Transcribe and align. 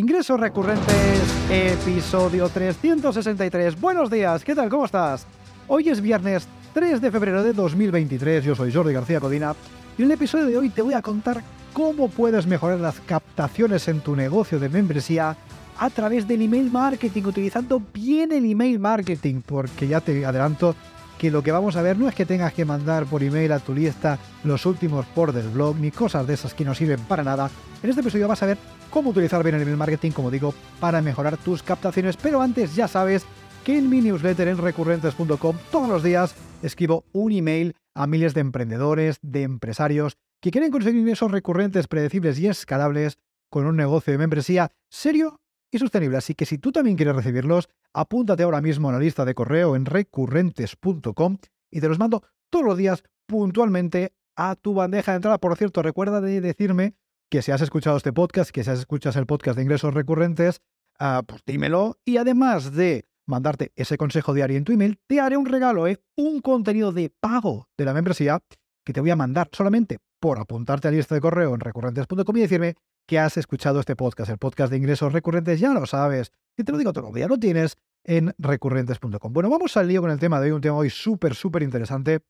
Ingresos 0.00 0.40
recurrentes, 0.40 1.20
episodio 1.50 2.48
363. 2.48 3.78
Buenos 3.78 4.10
días, 4.10 4.42
¿qué 4.42 4.54
tal? 4.54 4.70
¿Cómo 4.70 4.86
estás? 4.86 5.26
Hoy 5.68 5.90
es 5.90 6.00
viernes 6.00 6.48
3 6.72 7.02
de 7.02 7.10
febrero 7.10 7.42
de 7.42 7.52
2023, 7.52 8.42
yo 8.42 8.54
soy 8.54 8.72
Jordi 8.72 8.94
García 8.94 9.20
Codina 9.20 9.54
y 9.98 10.00
en 10.00 10.06
el 10.06 10.12
episodio 10.12 10.46
de 10.46 10.56
hoy 10.56 10.70
te 10.70 10.80
voy 10.80 10.94
a 10.94 11.02
contar 11.02 11.42
cómo 11.74 12.08
puedes 12.08 12.46
mejorar 12.46 12.80
las 12.80 12.98
captaciones 13.00 13.88
en 13.88 14.00
tu 14.00 14.16
negocio 14.16 14.58
de 14.58 14.70
membresía 14.70 15.36
a 15.78 15.90
través 15.90 16.26
del 16.26 16.40
email 16.40 16.70
marketing, 16.70 17.24
utilizando 17.24 17.82
bien 17.92 18.32
el 18.32 18.50
email 18.50 18.78
marketing, 18.78 19.42
porque 19.44 19.86
ya 19.86 20.00
te 20.00 20.24
adelanto 20.24 20.74
que 21.18 21.30
lo 21.30 21.42
que 21.42 21.52
vamos 21.52 21.76
a 21.76 21.82
ver 21.82 21.98
no 21.98 22.08
es 22.08 22.14
que 22.14 22.24
tengas 22.24 22.54
que 22.54 22.64
mandar 22.64 23.04
por 23.04 23.22
email 23.22 23.52
a 23.52 23.58
tu 23.58 23.74
lista 23.74 24.18
los 24.44 24.64
últimos 24.64 25.04
por 25.04 25.34
del 25.34 25.50
blog, 25.50 25.76
ni 25.76 25.90
cosas 25.90 26.26
de 26.26 26.32
esas 26.32 26.54
que 26.54 26.64
no 26.64 26.74
sirven 26.74 27.00
para 27.00 27.22
nada. 27.22 27.50
En 27.82 27.90
este 27.90 28.00
episodio 28.00 28.28
vas 28.28 28.42
a 28.42 28.46
ver 28.46 28.56
cómo 28.90 29.10
utilizar 29.10 29.42
bien 29.42 29.54
el 29.54 29.62
email 29.62 29.76
marketing, 29.76 30.10
como 30.10 30.30
digo, 30.30 30.54
para 30.80 31.00
mejorar 31.00 31.36
tus 31.36 31.62
captaciones. 31.62 32.16
Pero 32.16 32.42
antes 32.42 32.74
ya 32.74 32.88
sabes 32.88 33.24
que 33.64 33.78
en 33.78 33.88
mi 33.88 34.00
newsletter 34.00 34.48
en 34.48 34.58
recurrentes.com 34.58 35.56
todos 35.70 35.88
los 35.88 36.02
días 36.02 36.34
escribo 36.62 37.04
un 37.12 37.32
email 37.32 37.74
a 37.94 38.06
miles 38.06 38.34
de 38.34 38.40
emprendedores, 38.40 39.18
de 39.22 39.42
empresarios 39.42 40.16
que 40.40 40.50
quieren 40.50 40.70
conseguir 40.70 41.00
ingresos 41.00 41.30
recurrentes, 41.30 41.86
predecibles 41.86 42.38
y 42.38 42.48
escalables 42.48 43.18
con 43.50 43.66
un 43.66 43.76
negocio 43.76 44.12
de 44.12 44.18
membresía 44.18 44.70
serio 44.88 45.40
y 45.70 45.78
sostenible. 45.78 46.16
Así 46.16 46.34
que 46.34 46.46
si 46.46 46.58
tú 46.58 46.72
también 46.72 46.96
quieres 46.96 47.16
recibirlos, 47.16 47.68
apúntate 47.92 48.42
ahora 48.42 48.60
mismo 48.60 48.88
a 48.88 48.92
la 48.92 48.98
lista 48.98 49.24
de 49.24 49.34
correo 49.34 49.76
en 49.76 49.84
recurrentes.com 49.84 51.38
y 51.70 51.80
te 51.80 51.88
los 51.88 51.98
mando 51.98 52.22
todos 52.48 52.64
los 52.64 52.78
días 52.78 53.02
puntualmente 53.26 54.14
a 54.36 54.56
tu 54.56 54.74
bandeja 54.74 55.12
de 55.12 55.16
entrada. 55.16 55.38
Por 55.38 55.56
cierto, 55.56 55.82
recuerda 55.82 56.20
de 56.20 56.40
decirme 56.40 56.94
que 57.30 57.42
si 57.42 57.52
has 57.52 57.62
escuchado 57.62 57.96
este 57.96 58.12
podcast, 58.12 58.50
que 58.50 58.64
si 58.64 58.70
has 58.70 58.80
escuchado 58.80 59.18
el 59.18 59.26
podcast 59.26 59.56
de 59.56 59.62
ingresos 59.62 59.94
recurrentes, 59.94 60.60
uh, 61.00 61.22
pues 61.24 61.42
dímelo. 61.46 61.96
Y 62.04 62.16
además 62.16 62.72
de 62.72 63.06
mandarte 63.26 63.72
ese 63.76 63.96
consejo 63.96 64.34
diario 64.34 64.56
en 64.58 64.64
tu 64.64 64.72
email, 64.72 64.98
te 65.06 65.20
haré 65.20 65.36
un 65.36 65.46
regalo, 65.46 65.86
¿eh? 65.86 66.00
un 66.16 66.40
contenido 66.40 66.92
de 66.92 67.10
pago 67.20 67.68
de 67.78 67.84
la 67.84 67.94
membresía 67.94 68.40
que 68.84 68.92
te 68.92 69.00
voy 69.00 69.10
a 69.10 69.16
mandar 69.16 69.48
solamente 69.52 69.98
por 70.18 70.38
apuntarte 70.38 70.88
a 70.88 70.90
la 70.90 70.96
lista 70.98 71.14
de 71.14 71.20
correo 71.20 71.54
en 71.54 71.60
recurrentes.com 71.60 72.36
y 72.36 72.40
decirme 72.40 72.74
que 73.06 73.18
has 73.18 73.36
escuchado 73.36 73.80
este 73.80 73.96
podcast, 73.96 74.30
el 74.30 74.38
podcast 74.38 74.70
de 74.70 74.76
ingresos 74.76 75.12
recurrentes, 75.12 75.60
ya 75.60 75.72
lo 75.72 75.86
sabes. 75.86 76.32
Y 76.56 76.64
te 76.64 76.72
lo 76.72 76.78
digo 76.78 76.92
todo, 76.92 77.16
ya 77.16 77.28
lo 77.28 77.38
tienes 77.38 77.76
en 78.04 78.34
recurrentes.com. 78.38 79.32
Bueno, 79.32 79.48
vamos 79.48 79.76
al 79.76 79.88
lío 79.88 80.02
con 80.02 80.10
el 80.10 80.18
tema 80.18 80.40
de 80.40 80.46
hoy, 80.46 80.52
un 80.52 80.60
tema 80.60 80.76
hoy 80.76 80.90
súper, 80.90 81.34
súper 81.34 81.62
interesante. 81.62 82.20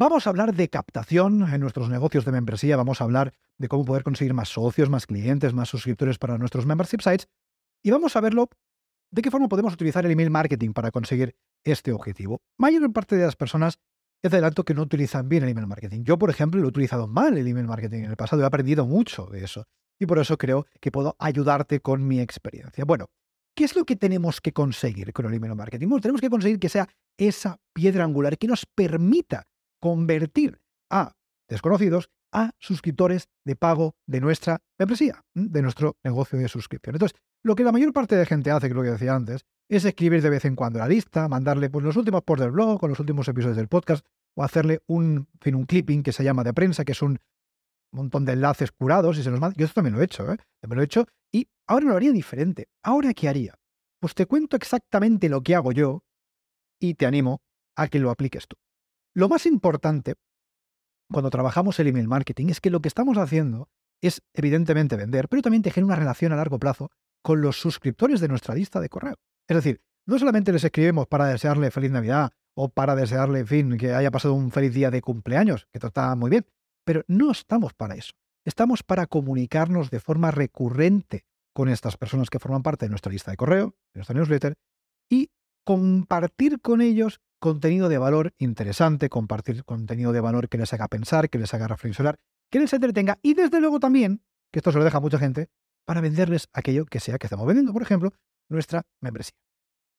Vamos 0.00 0.26
a 0.26 0.30
hablar 0.30 0.54
de 0.54 0.70
captación 0.70 1.46
en 1.52 1.60
nuestros 1.60 1.90
negocios 1.90 2.24
de 2.24 2.32
membresía, 2.32 2.78
vamos 2.78 3.02
a 3.02 3.04
hablar 3.04 3.34
de 3.58 3.68
cómo 3.68 3.84
poder 3.84 4.02
conseguir 4.02 4.32
más 4.32 4.48
socios, 4.48 4.88
más 4.88 5.06
clientes, 5.06 5.52
más 5.52 5.68
suscriptores 5.68 6.16
para 6.16 6.38
nuestros 6.38 6.64
membership 6.64 7.02
sites 7.02 7.28
y 7.84 7.90
vamos 7.90 8.16
a 8.16 8.22
verlo 8.22 8.48
de 9.10 9.20
qué 9.20 9.30
forma 9.30 9.50
podemos 9.50 9.74
utilizar 9.74 10.06
el 10.06 10.12
email 10.12 10.30
marketing 10.30 10.72
para 10.72 10.90
conseguir 10.90 11.36
este 11.64 11.92
objetivo. 11.92 12.40
Mayor 12.56 12.90
parte 12.94 13.14
de 13.14 13.26
las 13.26 13.36
personas 13.36 13.78
es 14.22 14.32
adelanto 14.32 14.64
que 14.64 14.72
no 14.72 14.80
utilizan 14.80 15.28
bien 15.28 15.42
el 15.42 15.50
email 15.50 15.66
marketing. 15.66 16.02
Yo, 16.02 16.18
por 16.18 16.30
ejemplo, 16.30 16.62
lo 16.62 16.68
he 16.68 16.70
utilizado 16.70 17.06
mal 17.06 17.36
el 17.36 17.46
email 17.46 17.66
marketing 17.66 18.04
en 18.04 18.10
el 18.10 18.16
pasado, 18.16 18.40
he 18.40 18.46
aprendido 18.46 18.86
mucho 18.86 19.26
de 19.26 19.44
eso 19.44 19.66
y 19.98 20.06
por 20.06 20.18
eso 20.18 20.38
creo 20.38 20.64
que 20.80 20.90
puedo 20.90 21.14
ayudarte 21.18 21.80
con 21.80 22.08
mi 22.08 22.20
experiencia. 22.20 22.86
Bueno, 22.86 23.10
¿qué 23.54 23.64
es 23.64 23.76
lo 23.76 23.84
que 23.84 23.96
tenemos 23.96 24.40
que 24.40 24.54
conseguir 24.54 25.12
con 25.12 25.26
el 25.26 25.34
email 25.34 25.54
marketing? 25.56 26.00
Tenemos 26.00 26.22
que 26.22 26.30
conseguir 26.30 26.58
que 26.58 26.70
sea 26.70 26.88
esa 27.18 27.58
piedra 27.74 28.04
angular 28.04 28.38
que 28.38 28.46
nos 28.46 28.64
permita 28.64 29.44
convertir 29.80 30.60
a 30.90 31.12
desconocidos 31.48 32.10
a 32.32 32.52
suscriptores 32.58 33.28
de 33.44 33.56
pago 33.56 33.96
de 34.06 34.20
nuestra 34.20 34.62
membresía, 34.78 35.24
de 35.34 35.62
nuestro 35.62 35.96
negocio 36.04 36.38
de 36.38 36.48
suscripción. 36.48 36.94
Entonces, 36.94 37.18
lo 37.42 37.54
que 37.54 37.64
la 37.64 37.72
mayor 37.72 37.92
parte 37.92 38.16
de 38.16 38.26
gente 38.26 38.50
hace, 38.50 38.68
que 38.68 38.74
lo 38.74 38.82
que 38.82 38.90
decía 38.90 39.14
antes, 39.14 39.44
es 39.68 39.84
escribir 39.84 40.22
de 40.22 40.30
vez 40.30 40.44
en 40.44 40.56
cuando 40.56 40.78
la 40.78 40.88
lista, 40.88 41.28
mandarle 41.28 41.70
pues, 41.70 41.84
los 41.84 41.96
últimos 41.96 42.22
posts 42.22 42.42
del 42.42 42.52
blog 42.52 42.82
o 42.82 42.88
los 42.88 43.00
últimos 43.00 43.26
episodios 43.28 43.56
del 43.56 43.68
podcast, 43.68 44.04
o 44.36 44.44
hacerle 44.44 44.80
un, 44.86 45.28
fin, 45.40 45.54
un 45.54 45.64
clipping 45.64 46.02
que 46.02 46.12
se 46.12 46.22
llama 46.22 46.44
de 46.44 46.52
prensa, 46.52 46.84
que 46.84 46.92
es 46.92 47.02
un 47.02 47.18
montón 47.92 48.24
de 48.24 48.32
enlaces 48.32 48.72
curados 48.72 49.18
y 49.18 49.22
se 49.22 49.30
los 49.30 49.40
manda. 49.40 49.56
Yo 49.56 49.64
esto 49.64 49.74
también 49.74 49.94
lo 49.94 50.02
he 50.02 50.04
hecho, 50.04 50.30
¿eh? 50.32 50.36
También 50.60 50.76
lo 50.76 50.82
he 50.82 50.84
hecho 50.84 51.06
y 51.32 51.48
ahora 51.66 51.86
lo 51.86 51.96
haría 51.96 52.12
diferente. 52.12 52.68
¿Ahora 52.82 53.14
qué 53.14 53.28
haría? 53.28 53.54
Pues 54.00 54.14
te 54.14 54.26
cuento 54.26 54.56
exactamente 54.56 55.28
lo 55.28 55.42
que 55.42 55.54
hago 55.54 55.72
yo 55.72 56.04
y 56.80 56.94
te 56.94 57.06
animo 57.06 57.42
a 57.76 57.88
que 57.88 57.98
lo 57.98 58.10
apliques 58.10 58.46
tú. 58.46 58.56
Lo 59.14 59.28
más 59.28 59.46
importante 59.46 60.14
cuando 61.10 61.30
trabajamos 61.30 61.78
el 61.80 61.88
email 61.88 62.06
marketing 62.06 62.48
es 62.48 62.60
que 62.60 62.70
lo 62.70 62.80
que 62.80 62.88
estamos 62.88 63.18
haciendo 63.18 63.68
es 64.00 64.22
evidentemente 64.32 64.96
vender, 64.96 65.28
pero 65.28 65.42
también 65.42 65.62
tejer 65.62 65.84
una 65.84 65.96
relación 65.96 66.32
a 66.32 66.36
largo 66.36 66.58
plazo 66.58 66.90
con 67.22 67.40
los 67.40 67.60
suscriptores 67.60 68.20
de 68.20 68.28
nuestra 68.28 68.54
lista 68.54 68.80
de 68.80 68.88
correo. 68.88 69.16
Es 69.48 69.56
decir, 69.56 69.80
no 70.06 70.18
solamente 70.18 70.52
les 70.52 70.64
escribimos 70.64 71.06
para 71.08 71.26
desearle 71.26 71.70
feliz 71.70 71.90
Navidad 71.90 72.32
o 72.54 72.68
para 72.68 72.94
desearle, 72.94 73.40
en 73.40 73.46
fin, 73.46 73.78
que 73.78 73.92
haya 73.92 74.10
pasado 74.10 74.34
un 74.34 74.50
feliz 74.50 74.72
día 74.72 74.90
de 74.90 75.02
cumpleaños, 75.02 75.66
que 75.72 75.84
está 75.84 76.14
muy 76.14 76.30
bien, 76.30 76.46
pero 76.84 77.02
no 77.08 77.32
estamos 77.32 77.74
para 77.74 77.96
eso. 77.96 78.12
Estamos 78.44 78.82
para 78.82 79.06
comunicarnos 79.06 79.90
de 79.90 80.00
forma 80.00 80.30
recurrente 80.30 81.24
con 81.52 81.68
estas 81.68 81.96
personas 81.96 82.30
que 82.30 82.38
forman 82.38 82.62
parte 82.62 82.86
de 82.86 82.90
nuestra 82.90 83.12
lista 83.12 83.30
de 83.30 83.36
correo, 83.36 83.74
de 83.92 83.98
nuestra 83.98 84.14
newsletter, 84.14 84.54
y 85.10 85.30
compartir 85.64 86.60
con 86.60 86.80
ellos 86.80 87.20
contenido 87.40 87.88
de 87.88 87.98
valor 87.98 88.32
interesante, 88.38 89.08
compartir 89.08 89.64
contenido 89.64 90.12
de 90.12 90.20
valor 90.20 90.48
que 90.48 90.58
les 90.58 90.72
haga 90.72 90.86
pensar, 90.86 91.28
que 91.30 91.38
les 91.38 91.52
haga 91.52 91.66
reflexionar, 91.66 92.16
que 92.50 92.60
les 92.60 92.72
entretenga 92.72 93.18
y 93.22 93.34
desde 93.34 93.60
luego 93.60 93.80
también, 93.80 94.22
que 94.52 94.60
esto 94.60 94.70
se 94.70 94.78
lo 94.78 94.84
deja 94.84 94.98
a 94.98 95.00
mucha 95.00 95.18
gente, 95.18 95.48
para 95.84 96.00
venderles 96.00 96.48
aquello 96.52 96.84
que 96.86 97.00
sea 97.00 97.18
que 97.18 97.26
estamos 97.26 97.46
vendiendo, 97.46 97.72
por 97.72 97.82
ejemplo, 97.82 98.12
nuestra 98.48 98.82
membresía. 99.00 99.36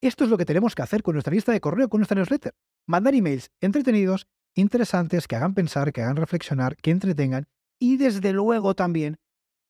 Esto 0.02 0.24
es 0.24 0.30
lo 0.30 0.38
que 0.38 0.46
tenemos 0.46 0.76
que 0.76 0.82
hacer 0.82 1.04
con 1.04 1.14
nuestra 1.14 1.34
lista 1.34 1.52
de 1.52 1.60
correo, 1.60 1.90
con 1.90 2.00
nuestra 2.00 2.16
newsletter. 2.16 2.54
Mandar 2.88 3.14
emails 3.14 3.52
entretenidos, 3.60 4.28
interesantes, 4.56 5.28
que 5.28 5.36
hagan 5.36 5.54
pensar, 5.54 5.92
que 5.92 6.02
hagan 6.02 6.16
reflexionar, 6.16 6.78
que 6.78 6.92
entretengan 6.92 7.48
y 7.80 7.98
desde 7.98 8.32
luego 8.34 8.76
también 8.76 9.18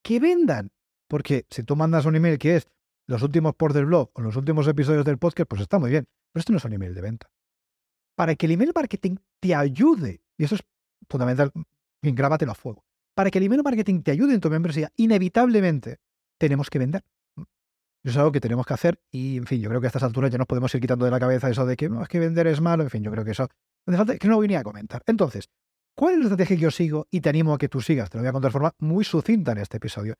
que 0.03 0.19
vendan. 0.19 0.71
Porque 1.07 1.45
si 1.49 1.63
tú 1.63 1.75
mandas 1.75 2.05
un 2.05 2.15
email 2.15 2.37
que 2.37 2.57
es 2.57 2.67
los 3.07 3.23
últimos 3.23 3.55
posts 3.55 3.75
del 3.75 3.85
blog 3.85 4.11
o 4.13 4.21
los 4.21 4.35
últimos 4.35 4.67
episodios 4.67 5.05
del 5.05 5.17
podcast, 5.17 5.49
pues 5.49 5.61
está 5.61 5.79
muy 5.79 5.89
bien. 5.89 6.05
Pero 6.31 6.41
esto 6.41 6.51
no 6.51 6.57
es 6.57 6.65
un 6.65 6.73
email 6.73 6.93
de 6.93 7.01
venta. 7.01 7.30
Para 8.15 8.35
que 8.35 8.45
el 8.45 8.53
email 8.53 8.71
marketing 8.75 9.17
te 9.39 9.55
ayude, 9.55 10.21
y 10.37 10.43
eso 10.43 10.55
es 10.55 10.61
fundamental, 11.09 11.51
grábatelo 12.01 12.51
a 12.51 12.55
fuego. 12.55 12.83
Para 13.15 13.29
que 13.29 13.39
el 13.39 13.45
email 13.45 13.63
marketing 13.63 14.01
te 14.01 14.11
ayude 14.11 14.33
en 14.33 14.41
tu 14.41 14.49
membresía, 14.49 14.91
inevitablemente 14.95 15.99
tenemos 16.37 16.69
que 16.69 16.79
vender. 16.79 17.03
Eso 18.03 18.13
es 18.13 18.17
algo 18.17 18.31
que 18.31 18.41
tenemos 18.41 18.65
que 18.65 18.73
hacer 18.73 18.99
y, 19.11 19.37
en 19.37 19.45
fin, 19.45 19.61
yo 19.61 19.69
creo 19.69 19.79
que 19.79 19.87
a 19.87 19.89
estas 19.89 20.03
alturas 20.03 20.31
ya 20.31 20.37
nos 20.39 20.47
podemos 20.47 20.73
ir 20.73 20.81
quitando 20.81 21.05
de 21.05 21.11
la 21.11 21.19
cabeza 21.19 21.49
eso 21.49 21.65
de 21.65 21.77
que 21.77 21.87
no, 21.87 22.03
que 22.05 22.19
vender 22.19 22.47
es 22.47 22.59
malo, 22.59 22.81
en 22.83 22.89
fin, 22.89 23.03
yo 23.03 23.11
creo 23.11 23.23
que 23.23 23.31
eso 23.31 23.43
hace 23.43 23.97
falta, 23.97 24.17
que 24.17 24.27
no 24.27 24.31
lo 24.33 24.37
voy 24.37 24.55
a 24.55 24.63
comentar. 24.63 25.03
Entonces, 25.05 25.49
¿cuál 25.95 26.13
es 26.13 26.19
la 26.19 26.25
estrategia 26.25 26.55
que 26.55 26.61
yo 26.63 26.71
sigo 26.71 27.07
y 27.11 27.21
te 27.21 27.29
animo 27.29 27.53
a 27.53 27.59
que 27.59 27.69
tú 27.69 27.79
sigas? 27.79 28.09
Te 28.09 28.17
lo 28.17 28.23
voy 28.23 28.29
a 28.29 28.33
contar 28.33 28.49
de 28.49 28.53
forma 28.53 28.73
muy 28.79 29.03
sucinta 29.03 29.51
en 29.51 29.59
este 29.59 29.77
episodio. 29.77 30.15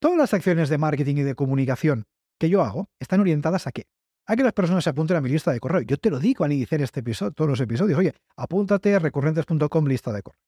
Todas 0.00 0.18
las 0.18 0.34
acciones 0.34 0.68
de 0.68 0.78
marketing 0.78 1.16
y 1.18 1.22
de 1.22 1.36
comunicación 1.36 2.06
que 2.40 2.48
yo 2.48 2.62
hago 2.62 2.90
están 2.98 3.20
orientadas 3.20 3.68
a 3.68 3.72
qué? 3.72 3.86
A 4.28 4.34
que 4.34 4.42
las 4.42 4.52
personas 4.52 4.82
se 4.82 4.90
apunten 4.90 5.16
a 5.16 5.20
mi 5.20 5.28
lista 5.28 5.52
de 5.52 5.60
correo. 5.60 5.82
Yo 5.82 5.96
te 5.98 6.10
lo 6.10 6.18
digo 6.18 6.44
al 6.44 6.52
iniciar 6.52 6.82
este 6.82 7.00
episodio, 7.00 7.32
todos 7.32 7.48
los 7.48 7.60
episodios. 7.60 7.98
Oye, 7.98 8.14
apúntate 8.36 8.94
a 8.94 8.98
recurrentes.com 8.98 9.86
lista 9.86 10.12
de 10.12 10.22
correo. 10.22 10.40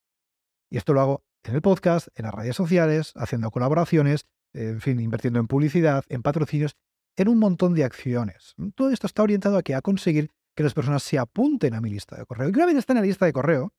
Y 0.71 0.77
esto 0.77 0.93
lo 0.93 1.01
hago 1.01 1.23
en 1.45 1.55
el 1.55 1.63
podcast, 1.63 2.09
en 2.17 2.25
las 2.25 2.35
redes 2.35 2.57
sociales, 2.57 3.13
haciendo 3.15 3.51
colaboraciones, 3.51 4.27
en 4.53 4.81
fin, 4.81 4.99
invirtiendo 4.99 5.39
en 5.39 5.47
publicidad, 5.47 6.05
en 6.09 6.23
patrocinios, 6.23 6.77
en 7.17 7.29
un 7.29 7.39
montón 7.39 7.75
de 7.75 7.85
acciones. 7.85 8.55
Todo 8.75 8.91
esto 8.91 9.07
está 9.07 9.23
orientado 9.23 9.57
a 9.57 9.63
que 9.63 9.75
a 9.75 9.81
conseguir 9.81 10.31
que 10.57 10.65
las 10.65 10.75
personas 10.75 11.05
se 11.05 11.19
apunten 11.19 11.75
a 11.75 11.81
mi 11.81 11.91
lista 11.91 12.17
de 12.17 12.27
correo. 12.27 12.49
Y 12.49 12.53
una 12.53 12.67
vez 12.67 12.77
están 12.77 12.97
en 12.97 13.03
la 13.03 13.07
lista 13.07 13.27
de 13.27 13.33
correo, 13.33 13.73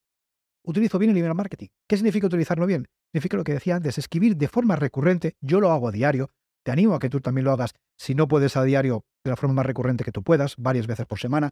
utilizo 0.64 0.98
bien 0.98 1.12
el 1.12 1.18
email 1.18 1.36
marketing. 1.36 1.68
¿Qué 1.88 1.98
significa 1.98 2.28
utilizarlo 2.28 2.66
bien? 2.66 2.88
Significa 3.12 3.38
lo 3.38 3.44
que 3.44 3.54
decía 3.54 3.76
antes, 3.76 3.98
escribir 3.98 4.38
de 4.38 4.48
forma 4.48 4.76
recurrente. 4.76 5.36
Yo 5.42 5.60
lo 5.60 5.72
hago 5.72 5.90
a 5.90 5.92
diario. 5.92 6.32
Te 6.64 6.72
animo 6.72 6.96
a 6.96 7.00
que 7.00 7.10
tú 7.10 7.22
también 7.22 7.46
lo 7.46 7.52
hagas. 7.52 7.74
Si 7.98 8.16
no 8.16 8.28
puedes 8.28 8.58
a 8.58 8.64
diario, 8.64 9.06
de 9.24 9.32
la 9.32 9.36
forma 9.36 9.56
más 9.56 9.66
recurrente 9.66 10.04
que 10.04 10.12
tú 10.12 10.24
puedas, 10.24 10.56
varias 10.58 10.88
veces 10.88 11.06
por 11.06 11.20
semana, 11.20 11.52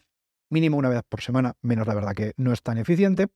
mínimo 0.50 0.78
una 0.78 0.90
vez 0.90 1.02
por 1.08 1.22
semana, 1.22 1.56
menos 1.62 1.88
la 1.88 1.96
verdad 1.96 2.14
que 2.14 2.34
no 2.38 2.54
es 2.54 2.62
tan 2.62 2.78
eficiente. 2.78 3.28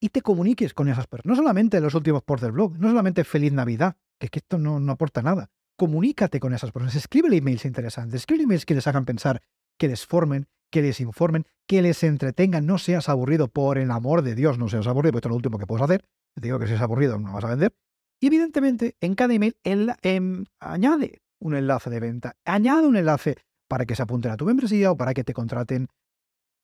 Y 0.00 0.10
te 0.10 0.22
comuniques 0.22 0.74
con 0.74 0.88
esas 0.88 1.06
personas. 1.06 1.36
No 1.36 1.42
solamente 1.42 1.80
los 1.80 1.94
últimos 1.94 2.22
posts 2.22 2.42
del 2.42 2.52
blog, 2.52 2.78
no 2.78 2.88
solamente 2.88 3.24
feliz 3.24 3.52
Navidad, 3.52 3.96
que 4.18 4.26
es 4.26 4.30
que 4.30 4.38
esto 4.38 4.58
no, 4.58 4.78
aporta 4.92 5.22
nada. 5.22 5.50
Comunícate 5.76 6.40
con 6.40 6.54
esas 6.54 6.70
personas. 6.70 6.94
Escribe 6.94 7.34
emails 7.36 7.64
interesantes. 7.64 8.20
Escribe 8.20 8.44
emails 8.44 8.64
que 8.64 8.74
les 8.74 8.86
hagan 8.86 9.04
pensar, 9.04 9.42
que 9.76 9.88
les 9.88 10.06
formen, 10.06 10.46
que 10.70 10.82
les 10.82 11.00
informen, 11.00 11.46
que 11.66 11.82
les 11.82 12.02
entretengan. 12.04 12.66
No 12.66 12.78
seas 12.78 13.08
aburrido, 13.08 13.48
por 13.48 13.78
el 13.78 13.90
amor 13.90 14.22
de 14.22 14.34
Dios, 14.34 14.58
no 14.58 14.68
seas 14.68 14.86
aburrido, 14.86 15.12
porque 15.12 15.18
esto 15.18 15.28
es 15.28 15.30
lo 15.30 15.36
último 15.36 15.58
que 15.58 15.66
puedes 15.66 15.82
hacer. 15.82 16.04
Te 16.34 16.42
digo 16.42 16.58
que 16.58 16.68
si 16.68 16.74
es 16.74 16.80
aburrido 16.80 17.18
no 17.18 17.32
vas 17.32 17.44
a 17.44 17.48
vender. 17.48 17.74
Y 18.20 18.26
evidentemente, 18.26 18.96
en 19.00 19.14
cada 19.14 19.34
email 19.34 19.56
em, 19.64 20.44
añade 20.60 21.22
un 21.40 21.54
enlace 21.54 21.90
de 21.90 22.00
venta, 22.00 22.36
añade 22.44 22.86
un 22.86 22.96
enlace 22.96 23.36
para 23.68 23.86
que 23.86 23.94
se 23.94 24.02
apunten 24.02 24.32
a 24.32 24.36
tu 24.36 24.44
membresía 24.44 24.90
o 24.90 24.96
para 24.96 25.14
que 25.14 25.24
te 25.24 25.34
contraten 25.34 25.88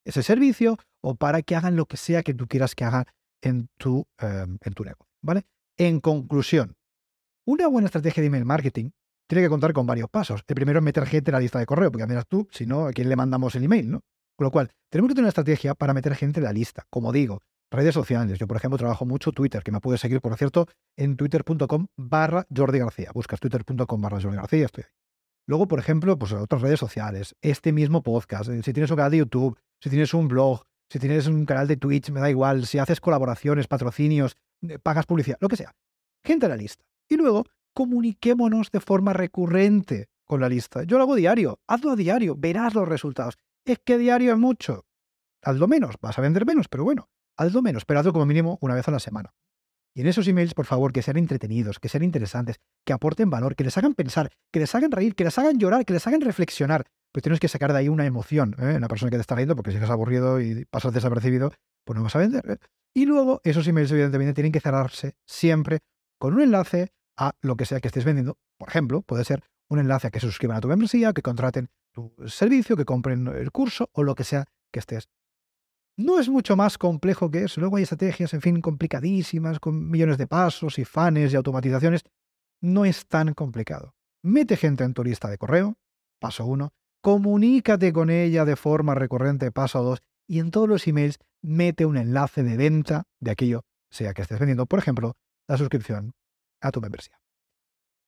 ese 0.04 0.22
servicio 0.22 0.78
o 1.00 1.14
para 1.14 1.42
que 1.42 1.54
hagan 1.54 1.76
lo 1.76 1.86
que 1.86 1.96
sea 1.96 2.22
que 2.22 2.34
tú 2.34 2.46
quieras 2.46 2.74
que 2.74 2.84
hagan 2.84 3.04
en 3.42 3.68
tu, 3.78 4.06
em, 4.18 4.58
en 4.60 4.72
tu 4.72 4.84
negocio. 4.84 5.06
¿vale? 5.22 5.44
En 5.76 6.00
conclusión, 6.00 6.76
una 7.46 7.68
buena 7.68 7.86
estrategia 7.86 8.20
de 8.20 8.28
email 8.28 8.44
marketing 8.44 8.90
tiene 9.28 9.42
que 9.42 9.48
contar 9.48 9.72
con 9.72 9.86
varios 9.86 10.08
pasos. 10.10 10.42
El 10.46 10.54
primero 10.54 10.78
es 10.78 10.84
meter 10.84 11.06
gente 11.06 11.30
en 11.30 11.34
la 11.34 11.40
lista 11.40 11.58
de 11.58 11.66
correo, 11.66 11.90
porque 11.90 12.06
miras 12.06 12.26
tú, 12.26 12.48
si 12.50 12.66
no, 12.66 12.86
¿a 12.86 12.92
quién 12.92 13.08
le 13.08 13.16
mandamos 13.16 13.54
el 13.54 13.64
email? 13.64 13.90
¿no? 13.90 14.00
Con 14.36 14.46
lo 14.46 14.50
cual, 14.50 14.70
tenemos 14.90 15.08
que 15.08 15.14
tener 15.14 15.24
una 15.24 15.28
estrategia 15.28 15.74
para 15.74 15.94
meter 15.94 16.14
gente 16.14 16.40
en 16.40 16.44
la 16.44 16.52
lista. 16.52 16.86
Como 16.90 17.12
digo, 17.12 17.40
redes 17.74 17.94
sociales. 17.94 18.38
Yo, 18.38 18.46
por 18.46 18.56
ejemplo, 18.56 18.78
trabajo 18.78 19.04
mucho 19.04 19.32
Twitter, 19.32 19.62
que 19.62 19.72
me 19.72 19.80
puedes 19.80 20.00
seguir, 20.00 20.20
por 20.20 20.36
cierto, 20.36 20.66
en 20.96 21.16
twitter.com 21.16 21.86
barra 21.96 22.46
Jordi 22.54 22.78
García. 22.78 23.10
Buscas 23.14 23.40
twitter.com 23.40 24.00
barra 24.00 24.20
Jordi 24.20 24.36
García, 24.36 24.66
estoy 24.66 24.84
ahí. 24.84 24.90
Luego, 25.46 25.68
por 25.68 25.78
ejemplo, 25.78 26.18
pues 26.18 26.32
otras 26.32 26.62
redes 26.62 26.80
sociales, 26.80 27.36
este 27.42 27.72
mismo 27.72 28.02
podcast, 28.02 28.48
eh, 28.48 28.62
si 28.62 28.72
tienes 28.72 28.90
un 28.90 28.96
canal 28.96 29.10
de 29.10 29.18
YouTube, 29.18 29.58
si 29.82 29.90
tienes 29.90 30.14
un 30.14 30.26
blog, 30.28 30.62
si 30.90 30.98
tienes 30.98 31.26
un 31.26 31.44
canal 31.44 31.68
de 31.68 31.76
Twitch, 31.76 32.10
me 32.10 32.20
da 32.20 32.30
igual, 32.30 32.66
si 32.66 32.78
haces 32.78 33.00
colaboraciones, 33.00 33.66
patrocinios, 33.66 34.36
eh, 34.62 34.78
pagas 34.78 35.04
publicidad, 35.04 35.36
lo 35.40 35.48
que 35.48 35.56
sea. 35.56 35.72
Gente 36.24 36.46
en 36.46 36.50
la 36.50 36.56
lista. 36.56 36.84
Y 37.08 37.16
luego, 37.16 37.44
comuniquémonos 37.74 38.70
de 38.70 38.80
forma 38.80 39.12
recurrente 39.12 40.08
con 40.24 40.40
la 40.40 40.48
lista. 40.48 40.84
Yo 40.84 40.96
lo 40.96 41.04
hago 41.04 41.14
diario, 41.14 41.60
hazlo 41.66 41.90
a 41.90 41.96
diario, 41.96 42.36
verás 42.38 42.74
los 42.74 42.88
resultados. 42.88 43.36
Es 43.66 43.78
que 43.84 43.98
diario 43.98 44.32
es 44.32 44.38
mucho. 44.38 44.86
Hazlo 45.42 45.68
menos, 45.68 45.96
vas 46.00 46.18
a 46.18 46.22
vender 46.22 46.46
menos, 46.46 46.68
pero 46.68 46.84
bueno, 46.84 47.10
hazlo 47.36 47.62
menos, 47.62 47.84
pero 47.84 48.00
hazlo 48.00 48.12
como 48.12 48.26
mínimo 48.26 48.58
una 48.60 48.74
vez 48.74 48.86
a 48.88 48.90
la 48.90 49.00
semana. 49.00 49.34
Y 49.96 50.00
en 50.00 50.08
esos 50.08 50.26
emails, 50.26 50.54
por 50.54 50.66
favor, 50.66 50.92
que 50.92 51.02
sean 51.02 51.16
entretenidos, 51.16 51.78
que 51.78 51.88
sean 51.88 52.02
interesantes, 52.02 52.56
que 52.84 52.92
aporten 52.92 53.30
valor, 53.30 53.54
que 53.54 53.62
les 53.62 53.78
hagan 53.78 53.94
pensar, 53.94 54.32
que 54.52 54.58
les 54.58 54.74
hagan 54.74 54.90
reír, 54.90 55.14
que 55.14 55.22
les 55.22 55.38
hagan 55.38 55.58
llorar, 55.58 55.84
que 55.84 55.92
les 55.92 56.04
hagan 56.06 56.20
reflexionar. 56.20 56.84
Pues 57.12 57.22
tienes 57.22 57.38
que 57.38 57.46
sacar 57.46 57.72
de 57.72 57.78
ahí 57.78 57.88
una 57.88 58.04
emoción, 58.04 58.56
¿eh? 58.58 58.74
una 58.76 58.88
persona 58.88 59.10
que 59.10 59.16
te 59.16 59.20
está 59.20 59.36
leyendo, 59.36 59.54
porque 59.54 59.70
si 59.70 59.76
eres 59.76 59.90
aburrido 59.90 60.40
y 60.40 60.64
pasas 60.64 60.92
desapercibido, 60.92 61.52
pues 61.84 61.96
no 61.96 62.02
vas 62.02 62.16
a 62.16 62.18
vender. 62.18 62.44
¿eh? 62.50 62.56
Y 62.92 63.06
luego, 63.06 63.40
esos 63.44 63.68
emails, 63.68 63.92
evidentemente, 63.92 64.34
tienen 64.34 64.50
que 64.50 64.60
cerrarse 64.60 65.14
siempre 65.24 65.78
con 66.18 66.34
un 66.34 66.40
enlace 66.40 66.92
a 67.16 67.34
lo 67.40 67.56
que 67.56 67.66
sea 67.66 67.78
que 67.78 67.86
estés 67.86 68.04
vendiendo. 68.04 68.36
Por 68.58 68.68
ejemplo, 68.68 69.02
puede 69.02 69.24
ser 69.24 69.44
un 69.68 69.78
enlace 69.78 70.08
a 70.08 70.10
que 70.10 70.18
se 70.18 70.26
suscriban 70.26 70.56
a 70.56 70.60
tu 70.60 70.66
membresía, 70.66 71.12
que 71.12 71.22
contraten 71.22 71.68
tu 71.92 72.12
servicio, 72.26 72.76
que 72.76 72.84
compren 72.84 73.28
el 73.28 73.52
curso 73.52 73.90
o 73.92 74.02
lo 74.02 74.16
que 74.16 74.24
sea 74.24 74.46
que 74.72 74.80
estés 74.80 75.08
no 75.96 76.18
es 76.18 76.28
mucho 76.28 76.56
más 76.56 76.78
complejo 76.78 77.30
que 77.30 77.44
eso. 77.44 77.60
Luego 77.60 77.76
hay 77.76 77.84
estrategias, 77.84 78.34
en 78.34 78.40
fin, 78.40 78.60
complicadísimas, 78.60 79.60
con 79.60 79.90
millones 79.90 80.18
de 80.18 80.26
pasos 80.26 80.78
y 80.78 80.84
fans 80.84 81.32
y 81.32 81.36
automatizaciones. 81.36 82.02
No 82.60 82.84
es 82.84 83.06
tan 83.06 83.34
complicado. 83.34 83.94
Mete 84.22 84.56
gente 84.56 84.84
en 84.84 84.94
tu 84.94 85.04
lista 85.04 85.28
de 85.28 85.38
correo, 85.38 85.76
paso 86.18 86.46
uno. 86.46 86.72
Comunícate 87.02 87.92
con 87.92 88.10
ella 88.10 88.44
de 88.44 88.56
forma 88.56 88.94
recurrente, 88.94 89.52
paso 89.52 89.82
dos. 89.82 90.02
Y 90.26 90.38
en 90.38 90.50
todos 90.50 90.68
los 90.68 90.86
emails 90.86 91.18
mete 91.42 91.84
un 91.84 91.98
enlace 91.98 92.42
de 92.42 92.56
venta 92.56 93.04
de 93.20 93.30
aquello 93.30 93.64
sea 93.94 94.12
que 94.12 94.22
estés 94.22 94.38
vendiendo. 94.38 94.66
Por 94.66 94.78
ejemplo, 94.78 95.16
la 95.48 95.56
suscripción 95.56 96.14
a 96.60 96.70
tu 96.70 96.80
membresía. 96.80 97.20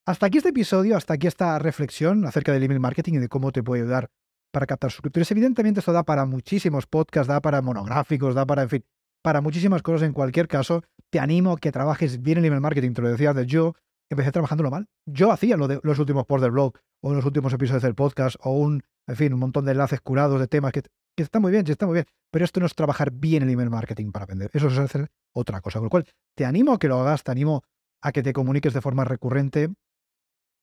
Hasta 0.05 0.27
aquí 0.27 0.39
este 0.39 0.51
episodio, 0.51 0.97
hasta 0.97 1.15
aquí 1.15 1.27
esta 1.27 1.59
reflexión 1.59 2.25
acerca 2.27 2.53
del 2.53 2.63
email 2.63 2.81
marketing 2.81 3.15
y 3.15 3.19
de 3.19 3.29
cómo 3.29 3.53
te 3.53 3.63
puede 3.63 3.83
ayudar 3.83 4.11
para 4.57 4.67
captar 4.67 4.91
suscriptores. 4.91 5.31
Evidentemente 5.31 5.81
esto 5.81 5.93
da 5.93 6.03
para 6.03 6.25
muchísimos 6.25 6.87
podcasts, 6.87 7.29
da 7.29 7.43
para 7.43 7.61
monográficos, 7.61 8.35
da 8.35 8.47
para, 8.47 8.63
en 8.63 8.71
fin, 8.71 8.85
para 9.23 9.43
muchísimas 9.43 9.83
cosas. 9.83 10.07
En 10.07 10.15
cualquier 10.15 10.49
caso, 10.49 10.83
te 11.11 11.21
animo 11.21 11.53
a 11.53 11.59
que 11.59 11.71
trabajes 11.71 12.23
bien 12.23 12.39
el 12.39 12.47
email 12.47 12.63
marketing. 12.63 12.95
Te 12.95 13.03
lo 13.03 13.11
decía 13.11 13.35
de 13.35 13.45
yo, 13.45 13.75
empecé 14.09 14.33
trabajándolo 14.33 14.71
mal. 14.71 14.87
Yo 15.05 15.31
hacía 15.31 15.59
lo 15.59 15.69
de 15.69 15.79
los 15.83 15.99
últimos 15.99 16.25
posts 16.25 16.41
del 16.41 16.53
blog 16.53 16.73
o 17.03 17.13
los 17.13 17.27
últimos 17.27 17.53
episodios 17.53 17.83
del 17.83 17.95
podcast 17.95 18.37
o 18.41 18.53
un, 18.53 18.83
en 19.07 19.17
fin, 19.17 19.35
un 19.35 19.41
montón 19.41 19.67
de 19.67 19.73
enlaces 19.73 20.01
curados 20.01 20.41
de 20.41 20.49
temas 20.49 20.73
que, 20.73 20.81
que 20.81 21.23
está 21.23 21.39
muy 21.39 21.53
bien, 21.53 21.67
está 21.69 21.85
muy 21.85 21.93
bien. 21.93 22.07
Pero 22.31 22.47
esto 22.47 22.59
no 22.59 22.65
es 22.65 22.75
trabajar 22.75 23.11
bien 23.11 23.43
el 23.43 23.51
email 23.51 23.69
marketing 23.69 24.11
para 24.11 24.25
vender. 24.25 24.49
Eso 24.55 24.69
es 24.69 24.79
hacer 24.79 25.11
otra 25.35 25.61
cosa. 25.61 25.81
Con 25.81 25.85
lo 25.85 25.91
cual, 25.91 26.07
te 26.35 26.47
animo 26.47 26.73
a 26.73 26.79
que 26.79 26.89
lo 26.89 26.99
hagas, 26.99 27.23
te 27.25 27.31
animo 27.31 27.63
a 28.01 28.11
que 28.11 28.23
te 28.23 28.33
comuniques 28.33 28.73
de 28.73 28.81
forma 28.81 29.05
recurrente 29.05 29.69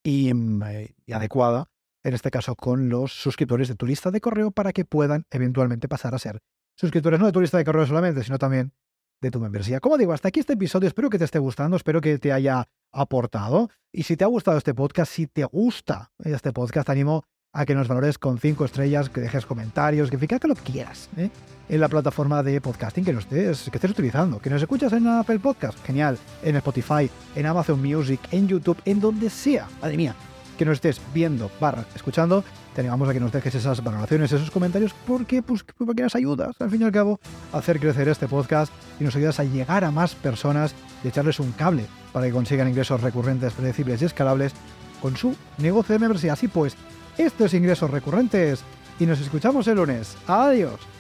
y 0.04 0.34
mm, 0.34 0.64
eh, 0.64 0.96
adecuada 1.12 1.70
en 2.04 2.14
este 2.14 2.32
caso 2.32 2.56
con 2.56 2.90
los 2.90 3.14
suscriptores 3.14 3.68
de 3.68 3.76
tu 3.76 3.86
lista 3.86 4.12
de 4.12 4.22
correo 4.22 4.52
para 4.52 4.74
que 4.74 4.86
puedan 4.86 5.26
eventualmente 5.32 5.88
pasar 5.88 6.14
a 6.14 6.20
ser 6.20 6.40
suscriptores 6.76 7.20
no 7.20 7.28
de 7.28 7.32
tu 7.32 7.42
lista 7.42 7.58
de 7.58 7.66
correo 7.66 7.86
solamente, 7.86 8.24
sino 8.24 8.38
también 8.38 8.74
de 9.22 9.32
tu 9.32 9.40
membresía. 9.40 9.80
Como 9.80 9.98
digo, 9.98 10.14
hasta 10.14 10.28
aquí 10.28 10.40
este 10.40 10.54
episodio, 10.54 10.88
espero 10.88 11.10
que 11.10 11.18
te 11.18 11.26
esté 11.26 11.40
gustando, 11.40 11.78
espero 11.78 12.02
que 12.02 12.18
te 12.18 12.32
haya 12.34 12.68
aportado. 12.92 13.70
Y 13.92 14.04
si 14.04 14.18
te 14.18 14.24
ha 14.24 14.28
gustado 14.28 14.58
este 14.58 14.74
podcast, 14.74 15.12
si 15.12 15.28
te 15.28 15.46
gusta 15.46 16.12
este 16.24 16.52
podcast, 16.52 16.86
te 16.86 16.92
animo 16.92 17.24
a 17.54 17.66
que 17.66 17.76
nos 17.76 17.88
valores 17.88 18.18
con 18.18 18.40
cinco 18.40 18.66
estrellas, 18.66 19.10
que 19.10 19.22
dejes 19.22 19.46
comentarios, 19.46 20.10
que 20.10 20.18
fíjate 20.18 20.48
lo 20.48 20.56
que 20.56 20.64
quieras 20.64 21.10
¿eh? 21.18 21.30
en 21.70 21.80
la 21.80 21.88
plataforma 21.88 22.42
de 22.42 22.60
podcasting 22.60 23.06
que, 23.06 23.14
nos 23.14 23.24
estés, 23.26 23.70
que 23.70 23.78
estés 23.78 23.92
utilizando. 23.92 24.40
Que 24.40 24.50
nos 24.50 24.62
escuchas 24.62 24.92
en 24.94 25.08
Apple 25.08 25.40
Podcast, 25.40 25.80
genial, 25.86 26.18
en 26.42 26.56
Spotify, 26.58 27.10
en 27.36 27.46
Amazon 27.46 27.82
Music, 27.82 28.20
en 28.32 28.48
YouTube, 28.48 28.82
en 28.86 29.00
donde 29.00 29.30
sea. 29.30 29.68
Madre 29.82 29.98
mía, 29.98 30.16
que 30.58 30.66
nos 30.66 30.76
estés 30.76 31.02
viendo, 31.14 31.52
barra, 31.60 31.86
escuchando, 31.96 32.44
te 32.74 32.82
animamos 32.82 33.10
a 33.10 33.14
que 33.14 33.20
nos 33.20 33.32
dejes 33.32 33.56
esas 33.56 33.84
valoraciones, 33.84 34.32
esos 34.32 34.52
comentarios, 34.52 34.94
porque, 35.06 35.42
pues, 35.42 35.64
porque 35.64 36.04
nos 36.04 36.16
ayudas, 36.16 36.56
al 36.60 36.70
fin 36.70 36.82
y 36.82 36.86
al 36.86 36.92
cabo, 36.92 37.20
a 37.52 37.58
hacer 37.58 37.80
crecer 37.80 38.08
este 38.08 38.28
podcast 38.28 38.72
y 39.00 39.04
nos 39.04 39.16
ayudas 39.16 39.40
a 39.40 39.44
llegar 39.44 39.84
a 39.84 39.92
más 39.92 40.16
personas 40.16 40.74
y 41.04 41.08
echarles 41.08 41.40
un 41.40 41.52
cable 41.52 41.86
para 42.12 42.26
que 42.26 42.32
consigan 42.32 42.70
ingresos 42.70 43.02
recurrentes, 43.02 43.54
predecibles 43.54 44.02
y 44.02 44.06
escalables 44.06 44.54
con 45.02 45.18
su 45.18 45.36
negocio 45.58 45.94
de 45.94 46.00
membresía. 46.00 46.34
Así 46.34 46.48
pues, 46.48 46.76
estos 47.18 47.54
ingresos 47.54 47.92
recurrentes 47.92 48.64
y 49.00 49.06
nos 49.06 49.20
escuchamos 49.20 49.68
el 49.68 49.76
lunes. 49.76 50.16
Adiós. 50.28 50.93